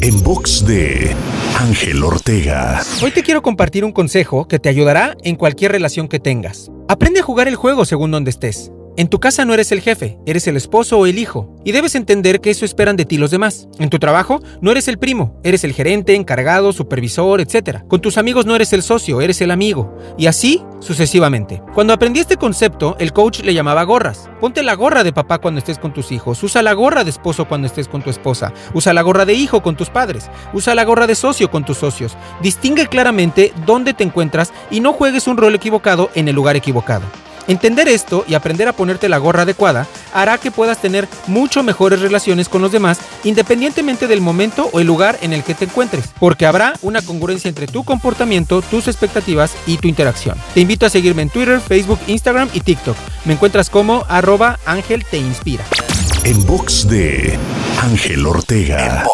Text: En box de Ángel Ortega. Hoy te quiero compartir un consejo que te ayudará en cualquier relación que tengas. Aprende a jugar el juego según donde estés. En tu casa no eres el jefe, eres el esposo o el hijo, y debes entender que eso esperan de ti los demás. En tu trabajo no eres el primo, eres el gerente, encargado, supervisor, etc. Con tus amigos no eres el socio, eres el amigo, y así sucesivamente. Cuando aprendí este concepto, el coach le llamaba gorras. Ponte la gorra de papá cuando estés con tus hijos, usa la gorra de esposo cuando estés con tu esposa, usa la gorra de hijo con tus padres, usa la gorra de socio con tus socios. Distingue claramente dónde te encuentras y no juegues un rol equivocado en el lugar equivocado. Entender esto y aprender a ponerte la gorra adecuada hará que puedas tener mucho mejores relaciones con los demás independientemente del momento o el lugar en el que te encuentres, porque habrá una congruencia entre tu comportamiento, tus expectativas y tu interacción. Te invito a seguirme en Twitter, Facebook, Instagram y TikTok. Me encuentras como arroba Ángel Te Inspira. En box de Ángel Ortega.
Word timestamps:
En 0.00 0.22
box 0.22 0.64
de 0.64 1.10
Ángel 1.58 2.04
Ortega. 2.04 2.80
Hoy 3.02 3.10
te 3.10 3.24
quiero 3.24 3.42
compartir 3.42 3.84
un 3.84 3.90
consejo 3.90 4.46
que 4.46 4.60
te 4.60 4.68
ayudará 4.68 5.16
en 5.24 5.34
cualquier 5.34 5.72
relación 5.72 6.06
que 6.06 6.20
tengas. 6.20 6.70
Aprende 6.88 7.18
a 7.18 7.24
jugar 7.24 7.48
el 7.48 7.56
juego 7.56 7.84
según 7.84 8.12
donde 8.12 8.30
estés. 8.30 8.70
En 8.98 9.06
tu 9.06 9.20
casa 9.20 9.44
no 9.44 9.54
eres 9.54 9.70
el 9.70 9.80
jefe, 9.80 10.18
eres 10.26 10.48
el 10.48 10.56
esposo 10.56 10.98
o 10.98 11.06
el 11.06 11.20
hijo, 11.20 11.54
y 11.64 11.70
debes 11.70 11.94
entender 11.94 12.40
que 12.40 12.50
eso 12.50 12.64
esperan 12.64 12.96
de 12.96 13.04
ti 13.04 13.16
los 13.16 13.30
demás. 13.30 13.68
En 13.78 13.90
tu 13.90 14.00
trabajo 14.00 14.42
no 14.60 14.72
eres 14.72 14.88
el 14.88 14.98
primo, 14.98 15.40
eres 15.44 15.62
el 15.62 15.72
gerente, 15.72 16.16
encargado, 16.16 16.72
supervisor, 16.72 17.40
etc. 17.40 17.84
Con 17.86 18.00
tus 18.00 18.18
amigos 18.18 18.44
no 18.44 18.56
eres 18.56 18.72
el 18.72 18.82
socio, 18.82 19.20
eres 19.20 19.40
el 19.40 19.52
amigo, 19.52 19.96
y 20.18 20.26
así 20.26 20.64
sucesivamente. 20.80 21.62
Cuando 21.74 21.92
aprendí 21.92 22.18
este 22.18 22.38
concepto, 22.38 22.96
el 22.98 23.12
coach 23.12 23.42
le 23.44 23.54
llamaba 23.54 23.84
gorras. 23.84 24.28
Ponte 24.40 24.64
la 24.64 24.74
gorra 24.74 25.04
de 25.04 25.12
papá 25.12 25.38
cuando 25.38 25.60
estés 25.60 25.78
con 25.78 25.94
tus 25.94 26.10
hijos, 26.10 26.42
usa 26.42 26.60
la 26.64 26.72
gorra 26.72 27.04
de 27.04 27.10
esposo 27.10 27.46
cuando 27.46 27.68
estés 27.68 27.86
con 27.86 28.02
tu 28.02 28.10
esposa, 28.10 28.52
usa 28.74 28.92
la 28.92 29.02
gorra 29.02 29.24
de 29.24 29.34
hijo 29.34 29.62
con 29.62 29.76
tus 29.76 29.90
padres, 29.90 30.28
usa 30.52 30.74
la 30.74 30.84
gorra 30.84 31.06
de 31.06 31.14
socio 31.14 31.52
con 31.52 31.64
tus 31.64 31.78
socios. 31.78 32.16
Distingue 32.42 32.88
claramente 32.88 33.52
dónde 33.64 33.94
te 33.94 34.02
encuentras 34.02 34.52
y 34.72 34.80
no 34.80 34.92
juegues 34.92 35.28
un 35.28 35.36
rol 35.36 35.54
equivocado 35.54 36.10
en 36.16 36.26
el 36.26 36.34
lugar 36.34 36.56
equivocado. 36.56 37.04
Entender 37.48 37.88
esto 37.88 38.24
y 38.28 38.34
aprender 38.34 38.68
a 38.68 38.74
ponerte 38.74 39.08
la 39.08 39.16
gorra 39.18 39.42
adecuada 39.42 39.86
hará 40.12 40.38
que 40.38 40.50
puedas 40.50 40.80
tener 40.80 41.08
mucho 41.26 41.62
mejores 41.62 42.00
relaciones 42.00 42.48
con 42.48 42.62
los 42.62 42.70
demás 42.70 43.00
independientemente 43.24 44.06
del 44.06 44.20
momento 44.20 44.68
o 44.72 44.80
el 44.80 44.86
lugar 44.86 45.18
en 45.22 45.32
el 45.32 45.42
que 45.42 45.54
te 45.54 45.64
encuentres, 45.64 46.10
porque 46.20 46.46
habrá 46.46 46.74
una 46.82 47.02
congruencia 47.02 47.48
entre 47.48 47.66
tu 47.66 47.84
comportamiento, 47.84 48.60
tus 48.62 48.86
expectativas 48.86 49.52
y 49.66 49.78
tu 49.78 49.88
interacción. 49.88 50.38
Te 50.54 50.60
invito 50.60 50.86
a 50.86 50.90
seguirme 50.90 51.22
en 51.22 51.30
Twitter, 51.30 51.60
Facebook, 51.60 51.98
Instagram 52.06 52.50
y 52.52 52.60
TikTok. 52.60 52.96
Me 53.24 53.32
encuentras 53.32 53.70
como 53.70 54.04
arroba 54.08 54.58
Ángel 54.66 55.04
Te 55.04 55.16
Inspira. 55.16 55.64
En 56.24 56.44
box 56.46 56.86
de 56.86 57.38
Ángel 57.80 58.26
Ortega. 58.26 59.04